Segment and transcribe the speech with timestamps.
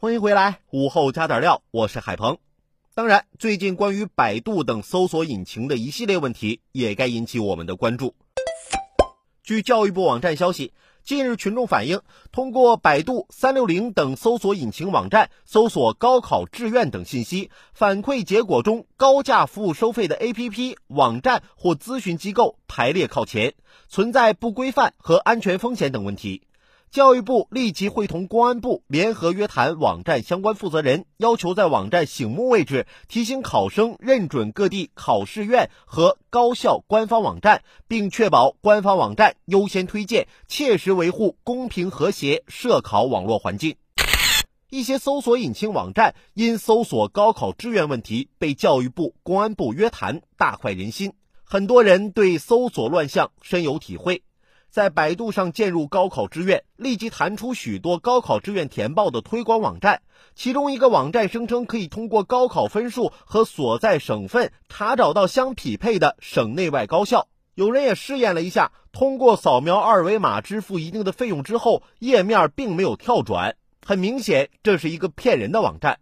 [0.00, 2.38] 欢迎回来，午后加点料，我是海鹏。
[2.94, 8.14] 当然，最近关于百度等搜索引擎的一系列问题，也该引起我们的关注。
[9.42, 10.72] 据教育部网站消息，
[11.02, 23.54] 近日群众反映，通过百度、三六零等搜索引擎网站搜索高考志愿等信息，反馈结果中高价服务收费的 APP、网站或咨询机构排列靠前，
[23.88, 26.44] 存在不规范和安全风险等问题。
[26.90, 43.76] 教育部立即会同公安部联合约谈网站相关负责人，要求在网站醒目位置提醒考生认准各地考试院和高校官方网站，并确保官方网站优先推荐，切实维护公平和谐涉考网络环境。
[44.70, 51.12] 一些搜索引擎网站因搜索高考志愿问题被教育部、公安部约谈，大快人心。
[51.44, 54.22] 很多人对搜索乱象深有体会。
[54.70, 60.02] 在百度上建入高考志愿，立即弹出许多高考志愿填报的推广网站。
[60.34, 67.28] 其中一个网站声称可以通过高考分数和所在省份查找到相匹配的省内外高校。
[67.54, 73.56] 有人也试验了一下，通过扫描二维码支付一定的费用之后，页面并没有跳转。
[73.84, 75.98] 很明显，这是一个骗人的网站。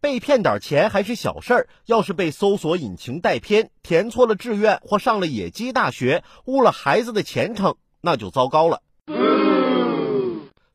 [0.00, 7.76] 被骗点钱还是小事儿，要是被搜索引擎带偏，填错了志愿或上了野鸡大学，误了孩子的前程。
[8.00, 8.82] 那就糟糕了。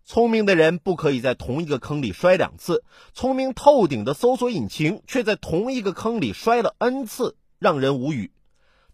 [0.06, 8.32] 聪明的人不可以在同一个坑里摔两次，聪明透顶的搜索引擎却在同一个坑里摔了 n 次，让人无语。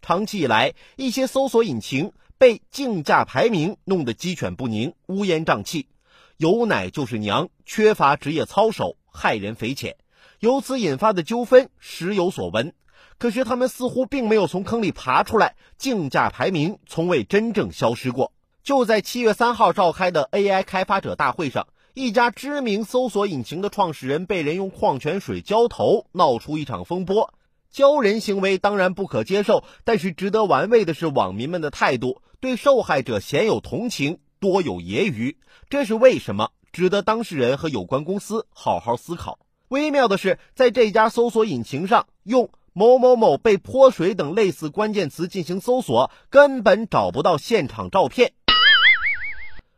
[0.00, 5.88] 长期以来，一些搜索引擎被竞价排名弄得鸡犬不宁、乌烟瘴气，
[6.36, 9.96] 有奶就是娘，缺乏职业操守，害人匪浅，
[10.38, 12.72] 由此引发的纠纷时有所闻。
[13.20, 18.32] 可是他们似乎并没有从坑里爬出来，竞价排名从未真正消失过。
[18.62, 27.34] 就在七月三号召开的 AI 开发者大会上，一家知名搜索引擎的创始人被人用矿泉水浇头，闹出一场风波。
[27.70, 35.36] 浇人行为当然不可接受，但是值得玩味的是网民们的态度，对受害者鲜有同情，多有揶揄。
[35.68, 36.52] 这是为什么？
[36.72, 39.38] 值得当事人和有关公司好好思考。
[39.68, 42.48] 微妙的是，在这家搜索引擎上用。
[42.72, 48.32] 某某某被泼水等类似关键词进行搜索，根本找不到现场照片。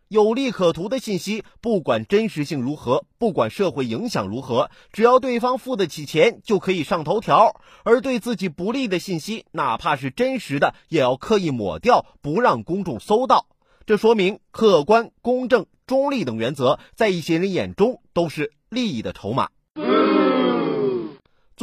[0.09, 7.63] 有利可图的信息，不管真实性如何，不管社会影响如何，只要对方付得起钱，就可以上头条。
[7.83, 13.47] 而对自己不利的信息，哪怕是真实的，也要刻意抹掉，不让公众搜到。
[13.87, 19.49] 这说明客观、公正、中立等原则，在一些人眼中都是利益的筹码。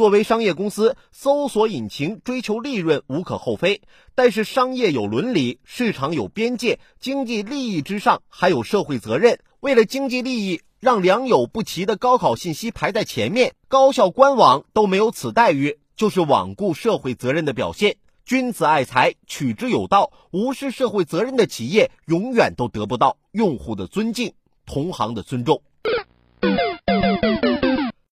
[0.00, 3.82] 作为商业公司，搜索引擎追求利润无可厚非，
[4.14, 9.40] 但是商业有伦理，市场有边界，经济利益之上还有社会责任。
[9.60, 17.98] 为了经济利益，让良莠不齐的高考信息排在前面，高校官网都没有此待遇，就是罔顾社会责任的表现。
[18.24, 24.32] 君子爱财，取之有道，无视社会责任的企业，永远都得不到用户的尊敬，
[24.64, 25.60] 同行的尊重。